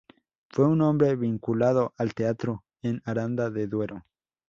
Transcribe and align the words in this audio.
Fue 0.49 0.65
un 0.67 0.81
hombre 0.81 1.15
vinculado 1.15 1.93
al 1.95 2.15
teatro 2.15 2.65
en 2.81 3.03
Aranda 3.05 3.51
de 3.51 3.67
Duero. 3.67 4.03